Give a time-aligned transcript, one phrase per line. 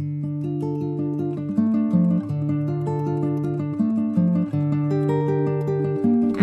[0.00, 0.04] Un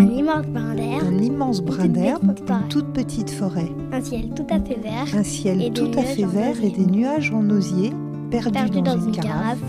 [0.02, 1.04] immense brin d'herbe.
[1.08, 5.06] Un immense brin d'herbe, une toute petite forêt, Un ciel tout à fait vert.
[5.18, 6.72] un ciel Et des tout à nuages fait en vert et osier.
[6.72, 7.94] des nuages en osier
[8.30, 9.62] perdus, perdu dans, dans, une, carafe,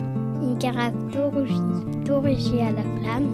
[0.42, 1.52] Une carafe tout rougie,
[2.04, 3.28] tout rougie à la flamme.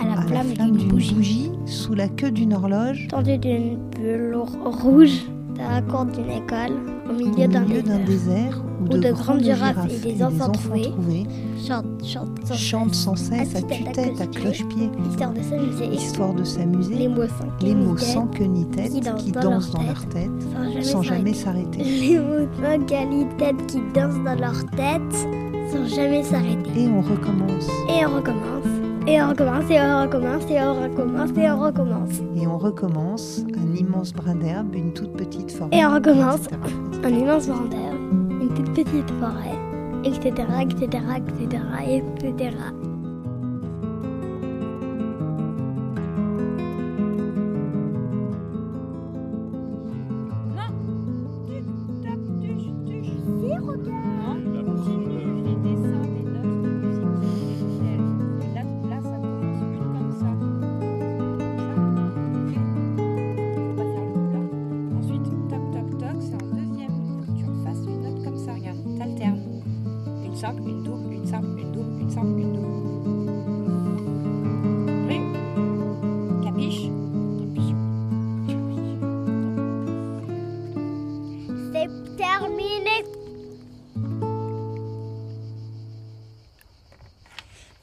[0.00, 1.52] À la à flamme flamme d'une bougie.
[1.66, 4.34] sous la queue d'une horloge, Tendue d'une bulle
[4.64, 5.26] rouge.
[5.54, 6.78] Dans la cour d'une école.
[7.10, 8.06] Au milieu d'un milieu d'un désert.
[8.06, 11.26] désert où, où de, de grandes grandes girafes et des enfants trouvés trouvés
[11.66, 12.56] Chante, chante, chante.
[12.56, 14.90] chantent sans cesse à tue-tête, à cloche-pied.
[15.10, 15.86] Histoire de s'amuser.
[15.92, 19.32] histoire de s'amuser, Les mots sans les ni tête, sans queue ni tête qui qui
[19.32, 21.82] dansent dansent, dans dans leur tête Sans jamais s'arrêter.
[21.82, 25.28] Les mots sans qualité qui dansent dans leur tête
[25.72, 26.70] sans jamais s'arrêter.
[26.82, 28.64] Et on recommence, Et on recommence.
[29.06, 32.10] Et on recommence, et on recommence, et on recommence, et on recommence.
[32.36, 35.70] et on recommence, un immense brin d'herbe, une toute petite forêt.
[35.72, 36.40] Et on recommence.
[36.46, 36.56] etc.
[37.04, 39.58] Un immense brin d'herbe, une toute petite forêt,
[40.04, 42.87] etc., etc., etc., etc.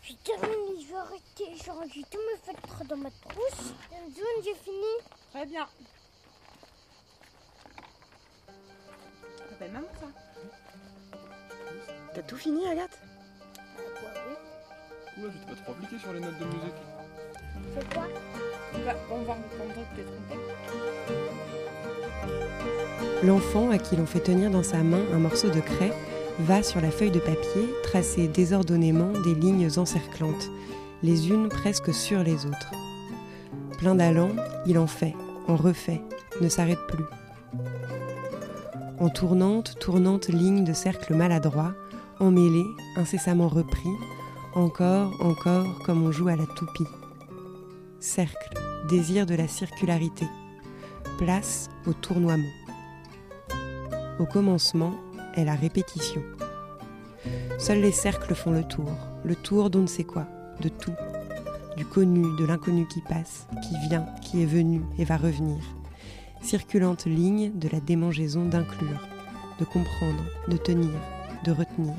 [0.08, 1.48] J'ai terminé, je vais arrêter.
[1.64, 3.74] J'ai rendu tous mes feutres dans ma trousse.
[4.16, 4.94] Zone, j'ai fini.
[5.34, 5.68] Très bien.
[9.50, 10.08] Ça fait même ça.
[12.14, 13.00] T'as tout fini, Agathe?
[15.18, 16.82] Oula, je t'ai pas trop appliqué sur les notes de musique.
[17.74, 18.08] C'est quoi?
[18.86, 20.36] Bah, on va reprendre peut-être trompé.
[23.24, 25.94] L'enfant, à qui l'on fait tenir dans sa main un morceau de craie,
[26.40, 30.50] va sur la feuille de papier tracer désordonnément des lignes encerclantes,
[31.04, 32.72] les unes presque sur les autres.
[33.78, 34.32] Plein d'allant,
[34.66, 35.14] il en fait,
[35.48, 36.02] en refait,
[36.42, 37.06] ne s'arrête plus.
[39.00, 41.74] En tournante, tournante ligne de cercles maladroits,
[42.20, 42.66] emmêlés,
[42.96, 43.90] incessamment repris,
[44.54, 46.88] encore, encore, comme on joue à la toupie.
[48.00, 48.54] Cercle,
[48.88, 50.26] désir de la circularité.
[51.18, 52.44] Place au tournoiement.
[54.20, 54.94] Au commencement
[55.36, 56.22] est la répétition.
[57.58, 58.92] Seuls les cercles font le tour,
[59.24, 60.28] le tour d'on ne sait quoi,
[60.62, 60.94] de tout,
[61.78, 65.58] du connu, de l'inconnu qui passe, qui vient, qui est venu et va revenir.
[66.42, 69.08] Circulante ligne de la démangeaison d'inclure,
[69.60, 70.92] de comprendre, de tenir,
[71.44, 71.96] de retenir.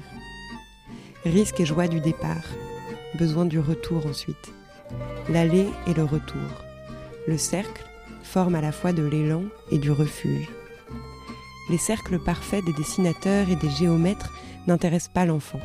[1.24, 2.47] Risque et joie du départ,
[3.18, 4.53] besoin du retour ensuite.
[5.28, 6.64] L'aller et le retour.
[7.26, 7.84] Le cercle
[8.22, 10.48] forme à la fois de l'élan et du refuge.
[11.69, 14.32] Les cercles parfaits des dessinateurs et des géomètres
[14.69, 15.60] n'intéressent pas l'enfant.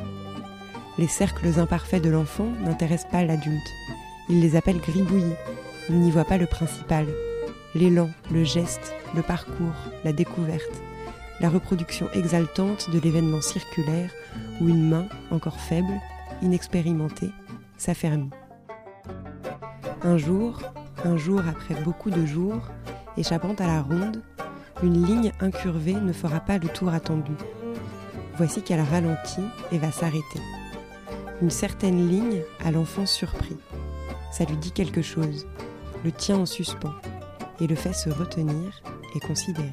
[0.97, 3.69] Les cercles imparfaits de l'enfant n'intéressent pas l'adulte.
[4.27, 5.35] Il les appelle gribouillis.
[5.89, 7.05] Il n'y voit pas le principal.
[7.75, 10.81] L'élan, le geste, le parcours, la découverte,
[11.39, 14.11] la reproduction exaltante de l'événement circulaire
[14.59, 16.01] où une main, encore faible,
[16.41, 17.31] inexpérimentée,
[17.77, 18.29] s'affermit.
[20.03, 20.61] Un jour,
[21.05, 22.69] un jour après beaucoup de jours,
[23.17, 24.21] échappant à la ronde,
[24.83, 27.33] une ligne incurvée ne fera pas le tour attendu.
[28.37, 30.41] Voici qu'elle ralentit et va s'arrêter.
[31.41, 33.57] Une certaine ligne à l'enfant surpris.
[34.31, 35.45] Ça lui dit quelque chose,
[36.03, 36.93] le tient en suspens
[37.59, 38.81] et le fait se retenir
[39.15, 39.71] et considérer.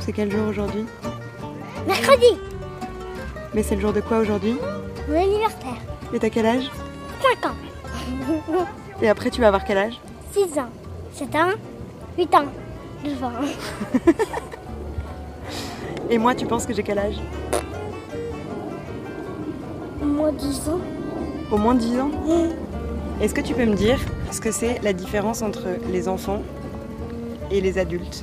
[0.00, 0.84] C'est quel jour aujourd'hui?
[1.86, 2.38] Mercredi,
[3.54, 4.56] Mais c'est le jour de quoi aujourd'hui?
[5.08, 5.76] Mon anniversaire.
[6.12, 6.70] Et t'as quel âge?
[7.40, 7.54] 5 ans,
[9.00, 10.00] Et après tu vas avoir quel âge?
[10.32, 10.68] 6 ans,
[11.16, 11.52] 7 ans,
[12.18, 12.44] 8 ans,
[13.02, 13.30] 9 ans.
[16.10, 17.16] Et moi tu penses que j'ai quel âge?
[20.02, 20.80] Moi 10 ans.
[21.50, 22.10] Au moins 10 ans?
[23.22, 23.98] Est-ce que tu peux me dire
[24.30, 26.42] ce que c'est la différence entre les enfants
[27.50, 28.22] et les adultes?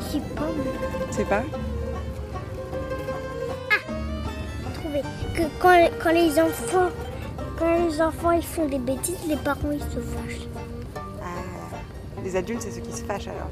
[0.00, 1.42] Je sais pas, mais Tu sais pas
[4.74, 5.02] trouvé
[5.36, 6.88] que quand, quand les enfants
[7.58, 10.46] quand les enfants ils font des bêtises, les parents ils se fâchent.
[11.22, 11.76] Ah,
[12.22, 13.50] Les adultes c'est ceux qui se fâchent alors.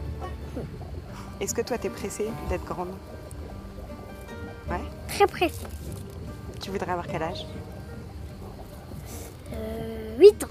[1.41, 2.95] Est-ce que toi t'es pressée d'être grande?
[4.71, 4.81] Ouais?
[5.09, 5.67] Très précis.
[6.63, 7.47] Tu voudrais avoir quel âge?
[9.53, 10.46] Euh, 8 ans.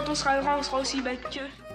[0.00, 1.69] Quand on sera grand, on sera aussi bête qu'eux.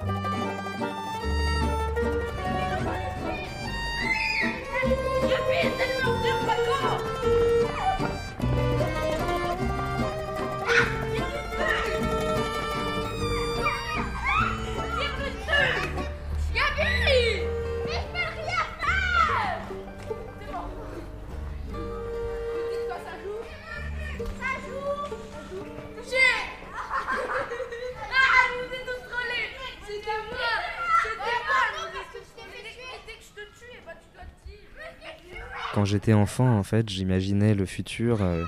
[35.86, 38.44] Quand j'étais enfant, en fait, j'imaginais le futur euh,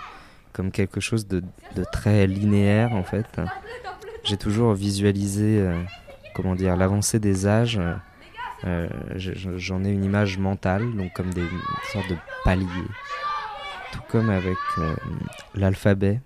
[0.53, 1.43] comme quelque chose de,
[1.91, 3.27] très linéaire, en fait.
[4.23, 5.79] J'ai toujours visualisé, euh,
[6.33, 7.79] comment dire, l'avancée des âges.
[8.65, 11.45] Euh, je- je- J'en ai une image mentale, donc comme des
[11.91, 12.65] sortes de paliers.
[13.91, 14.57] Tout comme avec
[15.53, 16.19] l'alphabet,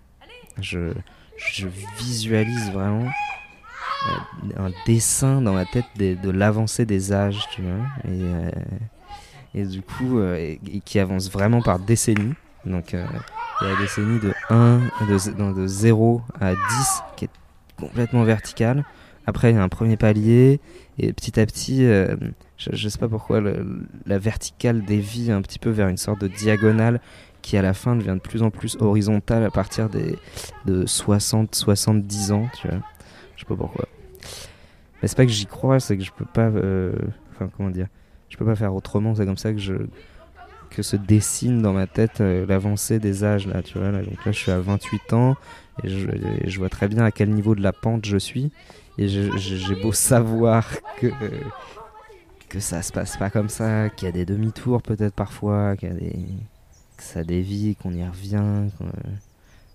[0.62, 0.94] je,
[2.00, 3.10] visualise vraiment
[4.56, 7.86] un dessin dans ma tête de l'avancée des âges, tu vois.
[9.54, 10.56] Et du coup, euh,
[10.86, 12.34] qui avance vraiment par décennies.
[12.66, 13.06] Donc, euh,
[13.62, 14.78] il y a la décennie de 1,
[15.08, 16.58] de, non, de 0 à 10
[17.18, 17.30] qui est
[17.78, 18.86] complètement verticale.
[19.28, 20.60] Après, il y a un premier palier,
[20.98, 22.16] et petit à petit, euh,
[22.58, 23.42] je, je sais pas pourquoi,
[24.06, 27.02] la verticale dévie un petit peu vers une sorte de diagonale
[27.42, 30.18] qui, à la fin, devient de plus en plus horizontale à partir des,
[30.66, 32.78] de 60-70 ans, tu vois.
[33.36, 33.88] Je sais pas pourquoi.
[35.02, 36.48] Mais c'est pas que j'y crois, c'est que je peux pas.
[36.48, 37.88] Enfin, comment dire
[38.32, 39.74] Je peux pas faire autrement, c'est comme ça que je
[40.72, 43.92] que se dessine dans ma tête euh, l'avancée des âges là, tu vois.
[43.92, 44.02] Là.
[44.04, 45.36] Donc là, je suis à 28 ans
[45.84, 48.52] et je, vois très bien à quel niveau de la pente je suis.
[48.98, 51.08] Et j'ai beau savoir que
[52.48, 55.90] que ça se passe pas comme ça, qu'il y a des demi-tours peut-être parfois, qu'il
[55.90, 56.12] y a des
[56.98, 58.70] que ça dévie, qu'on y revient.
[58.78, 58.92] qu'on-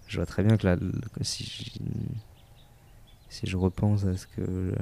[0.06, 0.76] Je vois très bien que là,
[1.20, 1.80] si
[3.42, 4.72] je repense à ce que euh,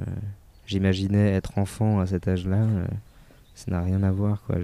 [0.65, 2.85] j'imaginais être enfant à cet âge-là, euh,
[3.55, 4.57] ça n'a rien à voir quoi.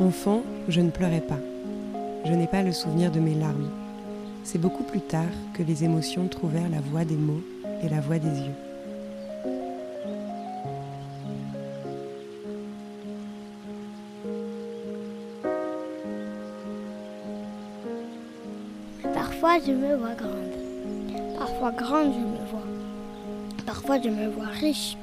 [0.00, 1.38] Enfant, je ne pleurais pas.
[2.24, 3.70] Je n'ai pas le souvenir de mes larmes.
[4.44, 7.42] C'est beaucoup plus tard que les émotions trouvèrent la voix des mots
[7.82, 8.71] et la voix des yeux.
[19.66, 20.54] Je me vois grande.
[21.38, 22.66] Parfois, grande, je me vois.
[23.66, 24.96] Parfois, je me vois riche.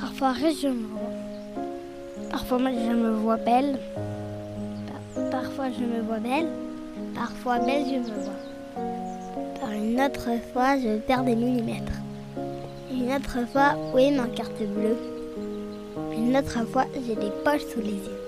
[0.00, 1.64] Parfois, riche, je me vois.
[2.30, 3.78] Parfois, je me vois belle.
[5.14, 6.48] Par- Parfois, je me vois belle.
[7.14, 8.40] Parfois, belle, je me vois.
[9.60, 11.92] Par une autre fois, je perds des millimètres.
[12.92, 14.96] Une autre fois, est ma carte bleue
[16.16, 18.20] Une autre fois, j'ai des poches sous les yeux.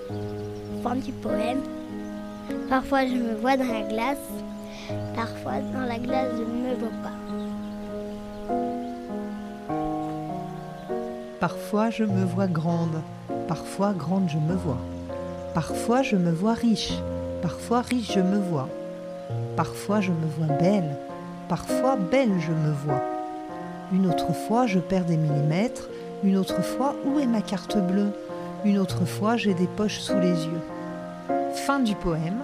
[0.83, 1.61] Fin du poème.
[2.69, 4.17] Parfois, je me vois dans la glace.
[5.17, 7.09] Parfois, dans la glace, je ne me vois pas.
[11.39, 13.01] Parfois je me vois grande,
[13.47, 14.77] parfois grande je me vois.
[15.55, 16.93] Parfois je me vois riche,
[17.41, 18.69] parfois riche je me vois.
[19.55, 20.95] Parfois je me vois belle,
[21.49, 23.01] parfois belle je me vois.
[23.91, 25.89] Une autre fois je perds des millimètres,
[26.23, 28.11] une autre fois où est ma carte bleue?
[28.65, 30.61] Une autre fois j'ai des poches sous les yeux.
[31.65, 32.43] Fin du poème.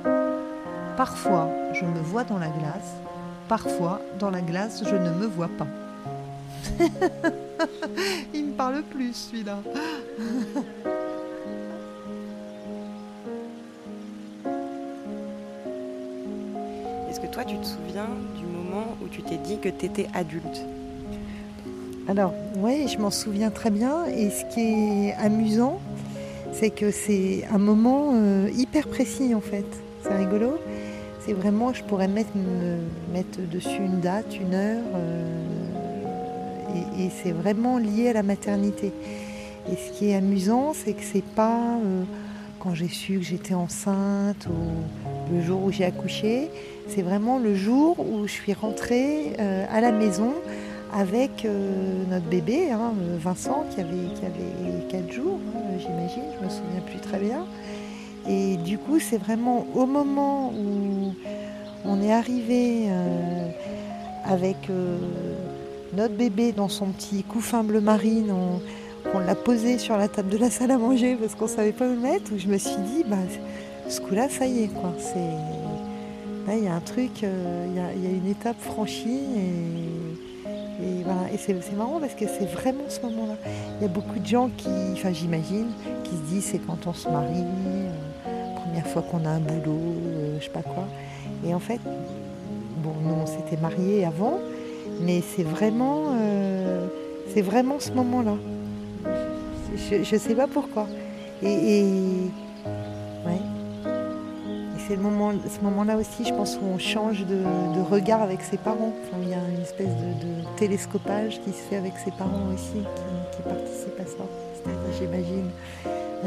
[0.98, 2.94] Parfois je me vois dans la glace,
[3.48, 5.68] parfois dans la glace je ne me vois pas.
[8.34, 9.60] Il me parle plus celui-là.
[17.10, 20.08] Est-ce que toi, tu te souviens du moment où tu t'es dit que tu étais
[20.16, 20.66] adulte?
[22.08, 24.06] Alors, oui, je m'en souviens très bien.
[24.06, 25.80] Et ce qui est amusant,
[26.54, 29.66] c'est que c'est un moment euh, hyper précis en fait.
[30.02, 30.58] C'est rigolo.
[31.26, 32.80] C'est vraiment, je pourrais mettre, me
[33.14, 34.84] mettre dessus une date, une heure.
[34.96, 35.44] euh,
[37.00, 38.92] et c'est vraiment lié à la maternité.
[39.72, 42.04] Et ce qui est amusant, c'est que c'est pas euh,
[42.60, 46.50] quand j'ai su que j'étais enceinte ou le jour où j'ai accouché.
[46.90, 50.34] C'est vraiment le jour où je suis rentrée euh, à la maison
[50.94, 51.48] avec
[52.12, 56.82] notre bébé, hein, Vincent, qui avait, qui avait 4 jours, hein, j'imagine, je me souviens
[56.86, 57.46] plus très bien.
[58.28, 61.14] Et du coup, c'est vraiment au moment où
[61.86, 63.50] on est arrivé euh,
[64.26, 64.98] avec euh,
[65.94, 68.34] notre bébé dans son petit couffin bleu marine,
[69.14, 71.86] on, l'a posé sur la table de la salle à manger parce qu'on savait pas
[71.86, 73.18] où le mettre, où je me suis dit, bah,
[73.90, 74.94] ce coup-là, ça y est, quoi.
[76.48, 81.04] Là, il y a un truc, euh, il y, a, une étape franchie et, et
[81.04, 81.32] voilà.
[81.34, 83.36] Et c'est marrant parce que c'est vraiment ce moment-là.
[83.80, 85.68] Il y a beaucoup de gens qui, enfin, j'imagine,
[86.04, 87.44] qui se disent c'est quand on se marie,
[88.84, 90.88] fois qu'on a un boulot, euh, je sais pas quoi.
[91.46, 91.80] Et en fait,
[92.78, 94.40] bon, nous on s'était mariés avant,
[95.02, 96.88] mais c'est vraiment, euh,
[97.34, 98.36] c'est vraiment ce moment-là.
[99.76, 100.88] Je, je sais pas pourquoi.
[101.42, 101.84] Et,
[103.26, 103.42] ouais.
[103.86, 107.42] Et c'est moment, ce moment-là aussi, je pense, où on change de,
[107.90, 108.94] regard avec ses parents.
[109.22, 113.38] Il y a une espèce de, télescopage qui se fait avec ses parents aussi, qui,
[113.38, 114.24] qui participe à ça.
[114.98, 115.50] J'imagine.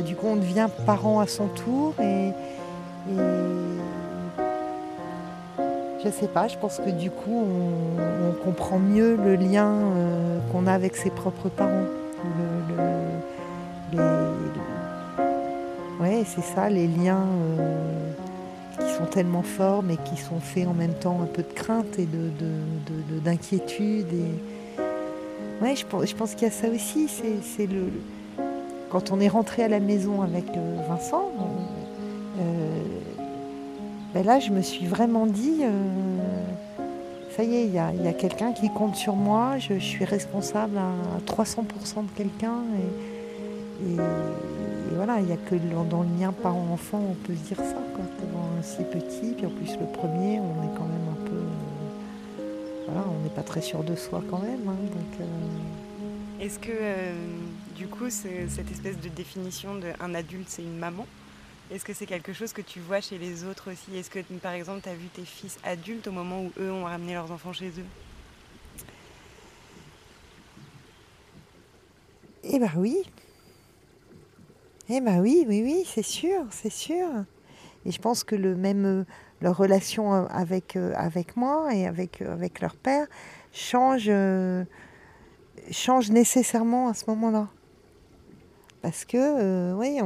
[0.05, 3.17] Du coup, on devient parent à son tour et, et
[6.05, 6.49] je sais pas.
[6.49, 7.45] Je pense que du coup,
[8.01, 11.87] on, comprend mieux le lien euh, qu'on a avec ses propres parents.
[12.23, 13.99] Le- le- les-
[16.01, 17.25] ouais, c'est ça, les liens
[17.59, 18.13] euh,
[18.79, 21.99] qui sont tellement forts, mais qui sont faits en même temps un peu de crainte
[21.99, 24.07] et de, de- de- d'inquiétude.
[25.61, 27.09] Ouais, je pense, je pense qu'il y a ça aussi.
[27.43, 27.91] C'est le,
[28.91, 32.83] quand on est rentré à la maison avec euh, Vincent, on- euh,
[34.15, 35.71] ben là, je me suis vraiment dit, euh,
[37.37, 40.93] ça y est, il y a, quelqu'un qui compte sur moi, je, suis responsable à
[41.27, 42.61] 300% de quelqu'un.
[43.83, 43.97] Et,
[44.95, 47.77] voilà, il n'y a que dans, dans le lien parent-enfant, on peut se dire ça.
[47.95, 48.05] Quoi.
[48.59, 51.37] Un si petit, puis en plus le premier, on est quand même un peu...
[51.37, 54.67] euh, voilà, on n'est pas très sûr de soi quand même.
[54.67, 54.77] hein,
[55.21, 55.25] euh,
[56.41, 57.15] Est-ce que, euh,
[57.75, 61.07] du coup, ce- cette espèce de définition de un adulte, c'est une maman,
[61.73, 63.97] est-ce que c'est quelque chose que tu vois chez les autres aussi?
[63.97, 66.85] Est-ce que, par exemple, tu as vu tes fils adultes au moment où eux ont
[66.85, 67.87] ramené leurs enfants chez eux?
[72.45, 72.97] Eh ben oui.
[74.89, 77.09] Eh ben oui, oui, oui, c'est sûr, c'est sûr.
[77.85, 79.05] Et je pense que le même euh,
[79.41, 80.77] leur relation euh, avec
[81.37, 83.07] moi et avec avec leur père
[83.53, 84.11] change
[85.71, 87.49] change nécessairement à ce moment-là.
[88.83, 89.99] Parce que euh, oui,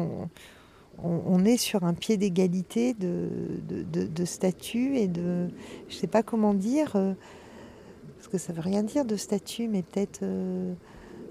[1.03, 5.49] on, est sur un pied d'égalité de, statut et de
[5.89, 7.13] je sais pas comment dire euh,
[8.17, 10.73] parce que ça veut rien dire de statut, mais peut-être euh,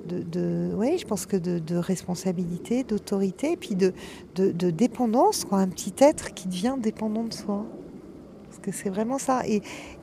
[0.08, 3.94] de, oui, je pense que de, responsabilité, d'autorité, et puis de,
[4.72, 7.66] dépendance, quoi, un petit être qui devient dépendant de soi.
[8.46, 9.44] Parce que c'est vraiment ça.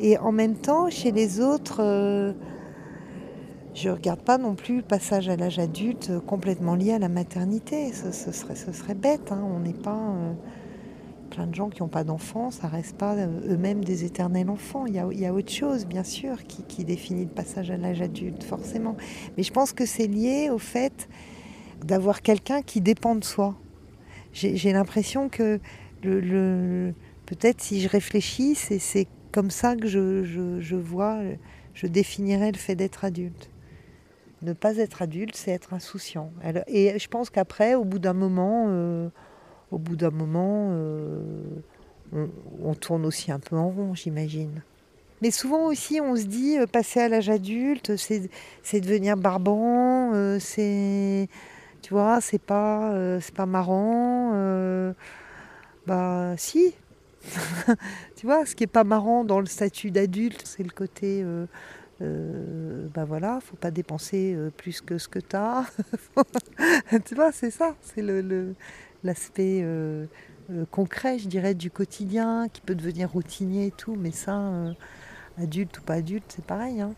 [0.00, 2.34] Et en même temps, chez les autres,
[3.76, 7.10] je regarde pas non plus le passage à l'âge adulte euh, complètement lié à la
[7.10, 7.92] maternité.
[7.92, 9.30] Ce, serait, bête.
[9.32, 9.46] hein.
[9.54, 10.32] On n'est pas euh,
[11.30, 14.86] plein de gens qui n'ont pas d'enfants, ça reste pas euh, eux-mêmes des éternels enfants.
[14.86, 18.96] Il y a, autre chose, bien sûr, qui, définit le passage à l'âge adulte, forcément.
[19.36, 21.06] Mais je pense que c'est lié au fait
[21.84, 23.56] d'avoir quelqu'un qui dépend de soi.
[24.32, 25.60] J'ai l'impression que
[26.02, 31.18] peut-être si je réfléchis, c'est comme ça que je, je- je vois,
[31.74, 33.50] je définirais le fait d'être adulte.
[34.42, 36.30] Ne pas être adulte, c'est être insouciant.
[36.66, 39.08] Et je pense qu'après, au bout d'un moment, euh,
[39.70, 41.46] au bout d'un moment, euh,
[42.62, 44.62] on, tourne aussi un peu en rond, j'imagine.
[45.22, 51.28] Mais souvent aussi, on se dit, euh, passer à l'âge adulte, c'est devenir barbant, c'est,
[51.80, 54.32] tu vois, c'est pas, c'est pas marrant.
[55.86, 56.74] bah, si.
[58.16, 61.24] tu vois, ce qui est pas marrant dans le statut d'adulte, c'est le côté,
[62.02, 65.64] euh, bah voilà, faut pas dépenser euh, plus que ce que tu as.
[67.06, 68.54] tu vois, c'est ça, c'est le, le-
[69.04, 70.06] l'aspect euh,
[70.50, 74.40] euh, concret, je dirais, du quotidien, qui peut devenir routinier et tout, mais ça,
[75.38, 76.80] adulte ou pas adulte, c'est pareil.
[76.80, 76.94] Hein.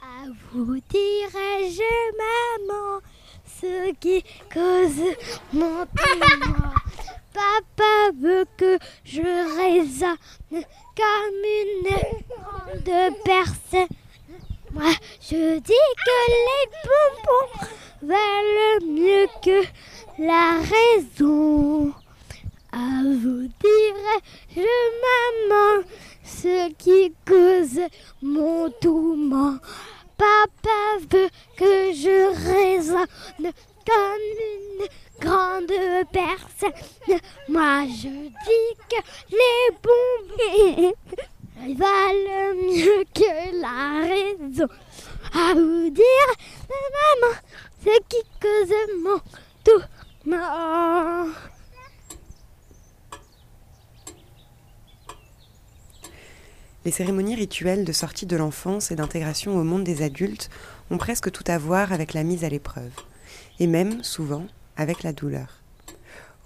[0.00, 1.82] À vous dirai-je,
[2.18, 3.00] maman,
[3.44, 5.16] ce qui cause
[5.52, 6.72] mon tourment.
[7.36, 10.16] Papa veut que je raisonne
[10.96, 13.94] comme une grande personne.
[14.72, 17.68] Moi, je dis que les bonbons
[18.02, 19.66] valent mieux que
[20.18, 21.92] la raison.
[22.72, 24.62] À vous dirai-je,
[25.04, 25.84] maman,
[26.24, 27.80] ce qui cause
[28.22, 29.58] mon tourment.
[30.16, 31.28] Papa veut
[31.58, 33.52] que je raisonne
[33.86, 34.22] comme
[34.80, 34.86] une
[35.26, 35.72] grande
[36.12, 37.18] personne.
[37.48, 40.94] Moi, je dis que les bonbons
[41.74, 44.68] valent mieux que la raison.
[45.34, 46.30] À vous dire,
[46.68, 47.34] maman,
[47.84, 49.20] ce qui cause mon
[49.64, 51.32] tourment.
[56.84, 60.48] Les cérémonies rituelles de sortie de l'enfance et d'intégration au monde des adultes
[60.92, 62.92] ont presque tout à voir avec la mise à l'épreuve,
[63.58, 65.60] et même, souvent, avec la douleur.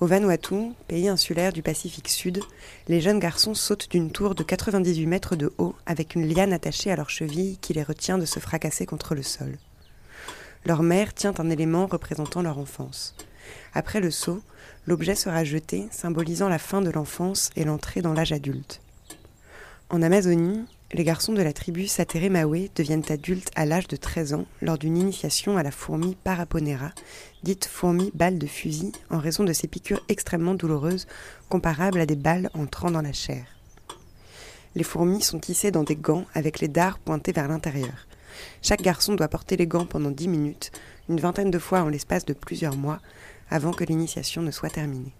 [0.00, 2.40] Au Vanuatu, pays insulaire du Pacifique Sud,
[2.88, 6.90] les jeunes garçons sautent d'une tour de 98 mètres de haut avec une liane attachée
[6.90, 9.58] à leur cheville qui les retient de se fracasser contre le sol.
[10.64, 13.14] Leur mère tient un élément représentant leur enfance.
[13.74, 14.40] Après le saut,
[14.86, 18.80] l'objet sera jeté, symbolisant la fin de l'enfance et l'entrée dans l'âge adulte.
[19.90, 24.46] En Amazonie, les garçons de la tribu Sateremawe deviennent adultes à l'âge de 13 ans
[24.60, 26.90] lors d'une initiation à la fourmi Paraponera,
[27.44, 31.06] dite fourmi balle de fusil, en raison de ses piqûres extrêmement douloureuses,
[31.48, 33.44] comparables à des balles entrant dans la chair.
[34.74, 38.08] Les fourmis sont tissées dans des gants avec les dards pointés vers l'intérieur.
[38.60, 40.72] Chaque garçon doit porter les gants pendant 10 minutes,
[41.08, 43.00] une vingtaine de fois en l'espace de plusieurs mois,
[43.48, 45.12] avant que l'initiation ne soit terminée.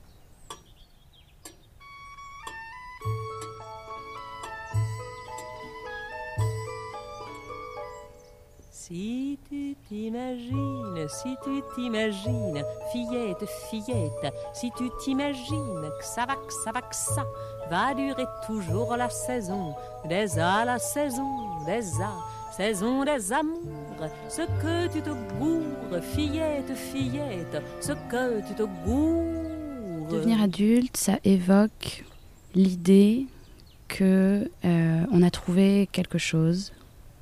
[8.91, 16.53] Si tu t'imagines, si tu t'imagines, fillette, fillette, si tu t'imagines que ça va, que
[16.53, 17.25] ça va, que ça
[17.71, 19.77] va durer toujours la saison,
[20.09, 22.11] des la saison, des A,
[22.51, 30.09] saison des amours, ce que tu te gourres, fillette, fillette, ce que tu te gourres.
[30.11, 32.05] Devenir adulte, ça évoque
[32.57, 33.27] l'idée
[33.87, 36.73] que euh, on a trouvé quelque chose,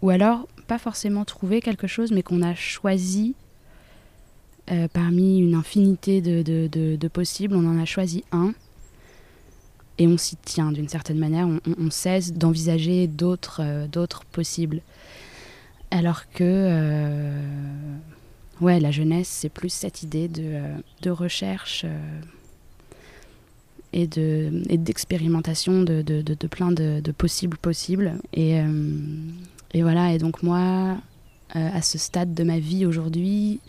[0.00, 3.34] ou alors pas forcément trouvé quelque chose, mais qu'on a choisi
[4.70, 8.52] euh, parmi une infinité de, de, de, possibles, on en a choisi un
[9.96, 14.82] et on s'y tient d'une certaine manière, on, cesse d'envisager d'autres euh, d'autres possibles.
[15.90, 17.42] Alors que euh,
[18.60, 20.60] ouais, la jeunesse, c'est plus cette idée de,
[21.00, 21.86] de recherche
[23.94, 28.60] et de et d'expérimentation de, de, plein de possibles possibles et
[29.78, 30.96] et voilà, et donc moi,
[31.54, 33.60] euh, à ce stade de ma vie aujourd'hui,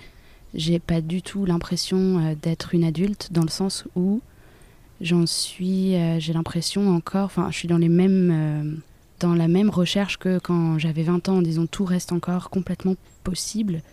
[0.56, 4.20] j'ai pas du tout l'impression euh, d'être une adulte dans le sens où
[5.02, 8.82] j'en suis, euh, j'ai l'impression encore, enfin, je suis dans les mêmes,
[9.20, 13.84] dans la même recherche que quand j'avais 20 ans, disons, tout reste encore complètement possible.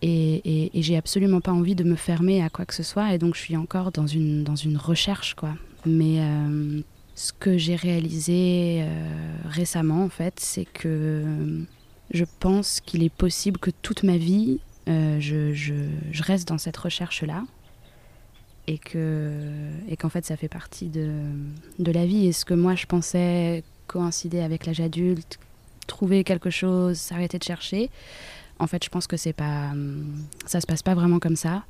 [0.00, 3.18] Et, et, j'ai absolument pas envie de me fermer à quoi que ce soit, et
[3.18, 5.56] donc je suis encore dans une, dans une recherche, quoi.
[5.84, 6.20] Mais
[7.18, 11.64] ce que j'ai réalisé euh, récemment, en fait, c'est que
[12.12, 17.42] je pense qu'il est possible que toute ma vie, euh, je, reste dans cette recherche-là.
[18.68, 18.78] Et
[19.88, 21.10] et qu'en fait, ça fait partie de,
[21.80, 22.28] de la vie.
[22.28, 25.40] Et ce que moi, je pensais coïncider avec l'âge adulte,
[25.88, 27.90] trouver quelque chose, s'arrêter de chercher,
[28.60, 29.72] en fait, je pense que c'est pas,
[30.46, 31.64] ça se passe pas vraiment comme ça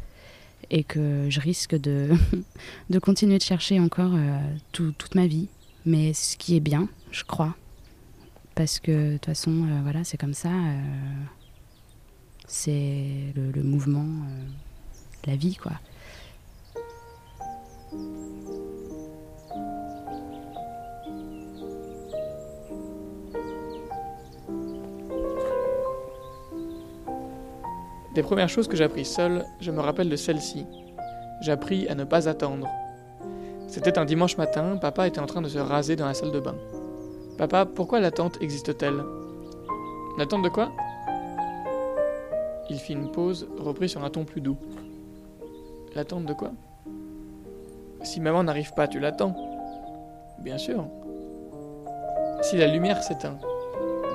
[0.71, 4.39] et que je risque de, continuer de chercher encore euh,
[4.73, 5.49] tout, toute ma vie.
[5.87, 7.55] Mais ce qui est bien, je crois.
[8.55, 10.51] Parce que de toute façon, euh, voilà, c'est comme ça.
[10.51, 10.81] Euh,
[12.47, 14.07] c'est le, le, mouvement,
[15.27, 15.73] la vie, quoi.
[28.19, 30.67] Des premières choses que j'ai apprises seul, je me rappelle de celle-ci.
[31.41, 32.67] J'ai appris à ne pas attendre.
[33.69, 36.41] C'était un dimanche matin, papa était en train de se raser dans la salle de
[36.41, 36.57] bain.
[37.39, 39.05] Papa, pourquoi l'attente existe-t-elle?
[40.19, 40.73] L'attente de quoi?
[42.69, 44.57] Il fit une pause, reprit sur un ton plus doux.
[45.95, 46.51] L'attente de quoi?
[48.03, 49.37] Si maman n'arrive pas, tu l'attends
[50.41, 50.89] Bien sûr.
[52.43, 53.39] Si la lumière s'éteint,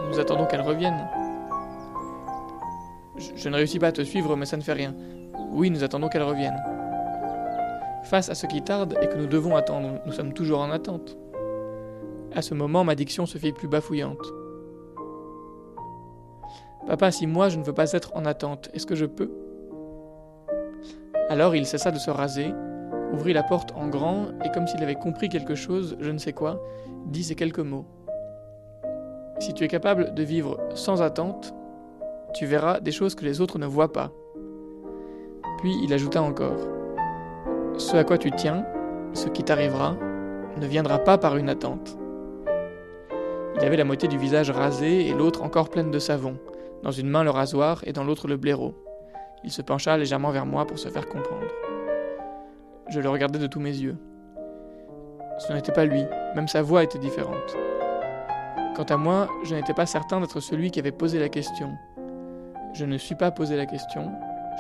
[0.10, 1.08] nous attendons qu'elle revienne.
[3.36, 4.96] Je, ne réussis pas à te suivre, mais ça ne fait rien.
[5.52, 6.56] Oui, nous attendons qu'elle revienne.
[8.04, 11.18] Face à ce qui tarde et que nous devons attendre, nous sommes toujours en attente.
[12.36, 14.26] À ce moment, ma diction se fit plus bafouillante.
[16.88, 19.32] Papa, si moi je ne veux pas être en attente, est-ce que je peux?
[21.30, 22.54] Alors il cessa de se raser,
[23.14, 26.34] ouvrit la porte en grand et comme s'il avait compris quelque chose, je ne sais
[26.34, 26.62] quoi,
[27.06, 27.86] dit ces quelques mots.
[29.40, 31.54] Si tu es capable de vivre sans attente,
[32.34, 34.12] tu verras des choses que les autres ne voient pas.
[35.60, 36.58] Puis il ajouta encore.
[37.78, 38.66] Ce à quoi tu tiens,
[39.14, 39.96] ce qui t'arrivera,
[40.58, 41.98] ne viendra pas par une attente.
[43.56, 46.38] Il avait la moitié du visage rasé et l'autre encore pleine de savon,
[46.82, 48.74] dans une main le rasoir et dans l'autre le blaireau.
[49.44, 51.48] Il se pencha légèrement vers moi pour se faire comprendre.
[52.90, 53.98] Je le regardais de tous mes yeux.
[55.40, 56.04] Ce n'était pas lui,
[56.36, 57.56] même sa voix était différente.
[58.76, 61.72] Quant à moi, je n'étais pas certain d'être celui qui avait posé la question.
[62.74, 64.12] Je ne suis pas posé la question,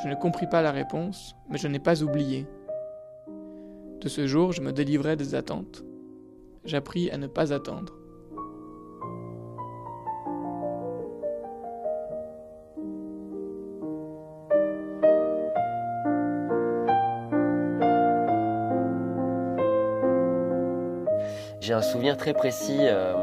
[0.03, 2.45] je ne compris pas la réponse, mais je n'ai pas oublié.
[4.01, 5.83] De ce jour, je me délivrais des attentes.
[6.63, 7.93] J'appris à ne pas attendre.
[21.61, 22.77] J'ai un souvenir très précis.
[22.81, 23.22] Euh,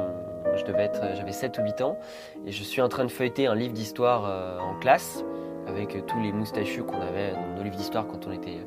[0.60, 1.98] je devais être, j'avais 7 ou 8 ans,
[2.46, 5.24] et je suis en train de feuilleter un livre d'histoire euh, en classe,
[5.66, 8.58] avec euh, tous les moustachus qu'on avait dans nos livres d'histoire quand on était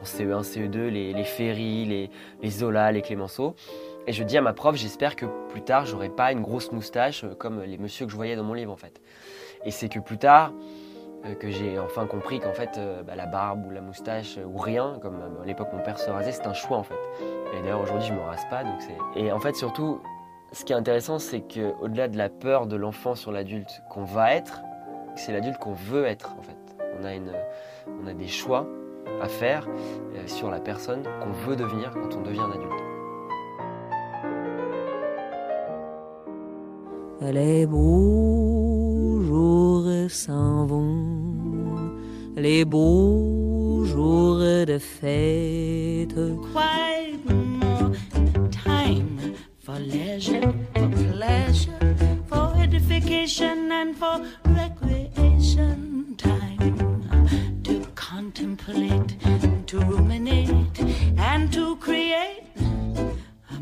[0.00, 2.10] en CE1, CE2, les, les Ferry, les,
[2.42, 3.54] les Zola, les Clémenceau.
[4.06, 7.24] Et je dis à ma prof, j'espère que plus tard, j'aurai pas une grosse moustache
[7.24, 9.00] euh, comme les messieurs que je voyais dans mon livre en fait.
[9.64, 10.52] Et c'est que plus tard,
[11.24, 14.44] euh, que j'ai enfin compris qu'en fait, euh, bah, la barbe ou la moustache euh,
[14.44, 16.98] ou rien, comme euh, à l'époque mon père se rasait, c'est un choix en fait.
[17.52, 19.20] Et d'ailleurs aujourd'hui, je me rase pas, donc c'est.
[19.20, 20.00] Et en fait, surtout,
[20.52, 24.04] ce qui est intéressant, c'est que au-delà de la peur de l'enfant sur l'adulte qu'on
[24.04, 24.62] va être,
[25.16, 26.56] c'est l'adulte qu'on veut être en fait.
[27.00, 27.32] On a une,
[28.02, 28.66] on a des choix
[29.20, 32.72] à faire euh, sur la personne qu'on veut devenir quand on devient un adulte.
[37.20, 41.90] Les beaux jours s'en vont,
[42.36, 46.14] les beaux jours de fête.
[49.78, 56.14] For leisure, for pleasure, for edification and for recreation.
[56.16, 59.16] Time to contemplate,
[59.66, 60.80] to ruminate,
[61.16, 62.42] and to create
[63.50, 63.60] a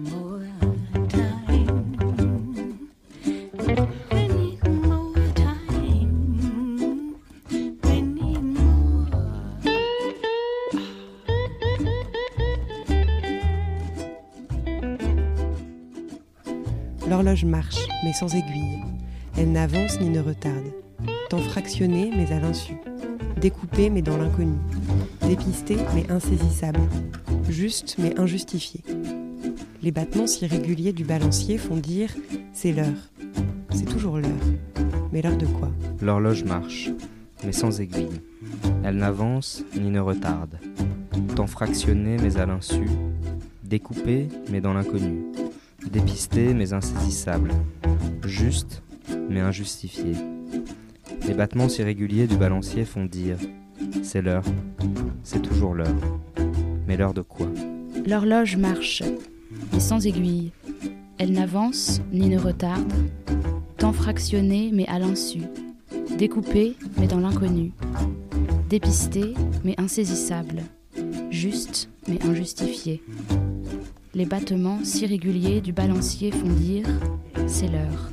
[17.36, 18.80] L'horloge marche, mais sans aiguille.
[19.36, 20.72] Elle n'avance ni ne retarde.
[21.28, 22.78] Temps fractionné, mais à l'insu.
[23.38, 24.56] Découpé, mais dans l'inconnu.
[25.20, 26.80] Dépisté, mais insaisissable.
[27.50, 28.80] Juste, mais injustifié.
[29.82, 32.08] Les battements si réguliers du balancier font dire
[32.54, 33.10] c'est l'heure.
[33.70, 34.30] C'est toujours l'heure.
[35.12, 35.70] Mais l'heure de quoi?
[36.00, 36.88] L'horloge marche,
[37.44, 38.22] mais sans aiguille.
[38.82, 40.58] Elle n'avance ni ne retarde.
[41.34, 42.88] Temps fractionné mais à l'insu.
[43.62, 45.26] Découpé mais dans l'inconnu.
[45.90, 47.50] Dépisté mais insaisissable.
[48.24, 48.82] Juste
[49.30, 50.12] mais injustifié.
[51.26, 53.38] Les battements irréguliers du balancier font dire
[54.02, 54.44] c'est l'heure,
[55.22, 55.96] c'est toujours l'heure.
[56.86, 57.46] Mais l'heure de quoi?
[58.06, 59.02] L'horloge marche,
[59.72, 60.52] mais sans aiguille.
[61.18, 62.92] Elle n'avance ni ne retarde.
[63.78, 65.40] Temps fractionné, mais à l'insu.
[66.18, 67.72] Découpé, mais dans l'inconnu.
[68.68, 70.62] Dépisté, mais insaisissable.
[71.30, 73.02] Juste, mais injustifié.
[74.16, 76.86] Les battements si réguliers du balancier font dire
[77.46, 78.10] c'est l'heure.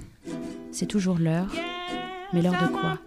[0.69, 1.49] C'est toujours l'heure,
[2.33, 2.97] mais l'heure de quoi?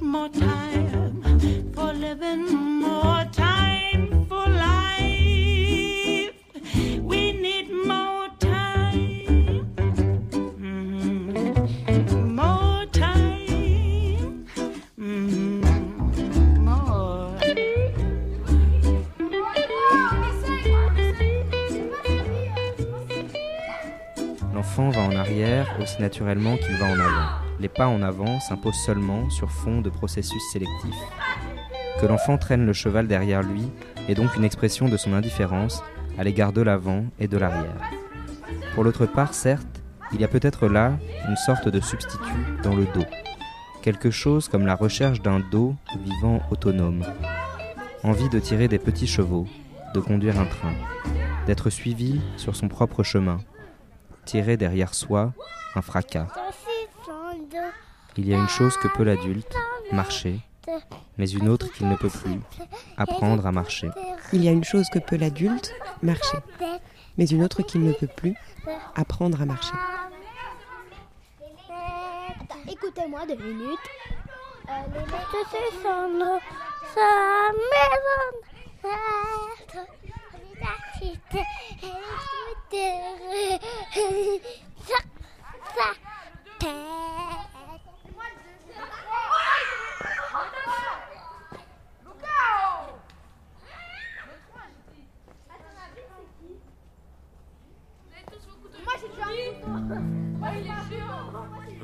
[0.00, 2.77] More time for living,
[25.80, 27.28] aussi naturellement qu'il va en avant.
[27.60, 30.94] Les pas en avant s'imposent seulement sur fond de processus sélectif.
[32.00, 33.70] Que l'enfant traîne le cheval derrière lui
[34.08, 35.82] est donc une expression de son indifférence
[36.16, 37.90] à l'égard de l'avant et de l'arrière.
[38.74, 40.92] Pour l'autre part, certes, il y a peut-être là
[41.28, 43.06] une sorte de substitut dans le dos.
[43.82, 47.04] Quelque chose comme la recherche d'un dos vivant autonome.
[48.04, 49.46] Envie de tirer des petits chevaux,
[49.94, 50.74] de conduire un train,
[51.46, 53.38] d'être suivi sur son propre chemin,
[54.28, 55.32] tirer derrière soi
[55.74, 56.28] un fracas.
[58.18, 59.54] Il y a une chose que peut l'adulte,
[59.90, 60.40] marcher,
[61.16, 62.38] mais une autre qu'il ne peut plus,
[62.98, 63.88] apprendre à marcher.
[64.34, 66.38] Il y a une chose que peut l'adulte, marcher.
[67.16, 68.34] Mais une autre qu'il ne peut plus,
[68.94, 69.78] apprendre à marcher.
[72.70, 73.88] Écoutez-moi deux minutes.
[74.66, 76.40] Se sont
[76.94, 78.48] sa maison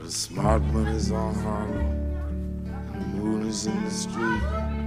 [0.04, 4.83] The smart money's on Harlem, the moon is in the street.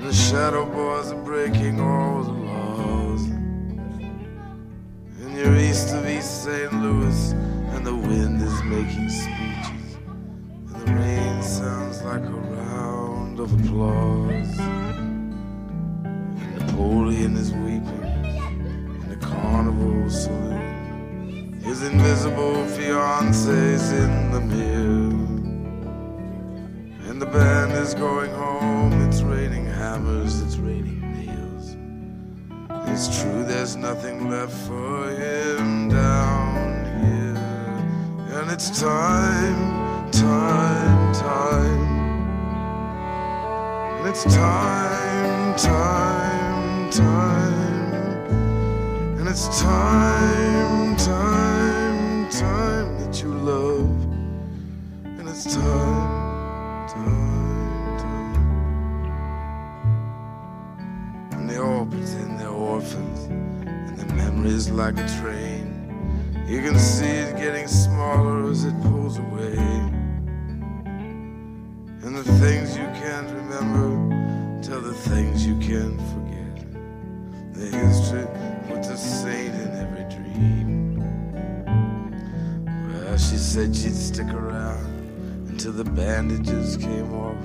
[0.00, 3.24] The shadow boys are breaking all the laws.
[5.20, 6.72] And you're east of East St.
[6.72, 9.98] Louis, and the wind is making speeches.
[10.68, 14.58] And the rain sounds like a round of applause.
[16.38, 18.04] And Napoleon is weeping
[19.02, 21.60] in the carnival saloon.
[21.64, 25.10] His invisible fiancee's in the mirror.
[27.10, 28.97] And the band is going home.
[33.58, 37.34] There's nothing left for him down here.
[38.38, 41.88] And it's time, time, time.
[43.98, 47.98] And it's time, time, time.
[49.18, 53.77] And it's time, time, time that you love.
[64.58, 66.44] Memories like a train.
[66.48, 69.56] You can see it getting smaller as it pulls away.
[72.02, 76.72] And the things you can't remember tell the things you can't forget.
[77.54, 78.26] The history
[78.68, 80.98] puts a saint in every dream.
[82.64, 84.86] Well, she said she'd stick around
[85.48, 87.36] until the bandages came off.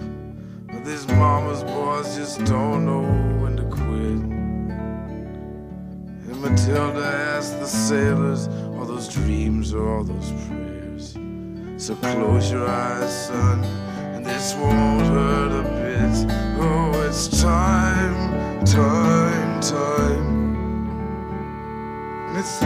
[0.67, 3.03] But these mama's boys just don't know
[3.41, 4.32] when to quit.
[6.65, 8.47] Matilda asked the sailors,
[8.77, 11.17] all those dreams or all those prayers.
[11.75, 13.65] So close your eyes, son,
[14.15, 16.31] and this won't hurt a bit.
[16.61, 20.55] Oh, it's time, time, time.
[22.29, 22.59] And it's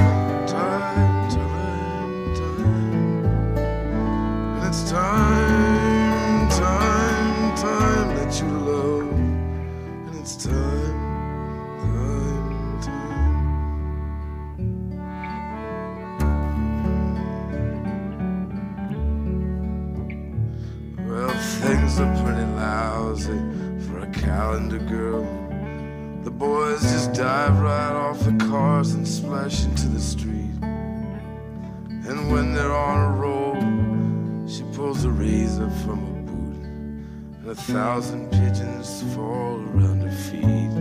[37.67, 40.71] thousand pigeons fall around her feet.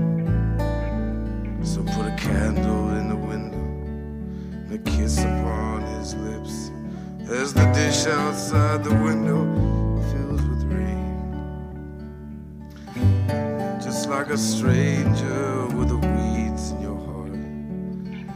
[1.66, 6.70] So put a candle in the window and a kiss upon his lips
[7.28, 9.42] as the dish outside the window
[10.12, 11.10] fills with rain.
[13.82, 17.32] Just like a stranger with the weeds in your heart.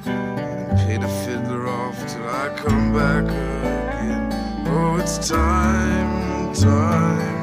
[0.06, 4.66] And pay the fiddler off till I come back again.
[4.66, 7.39] Oh, it's time, time, time.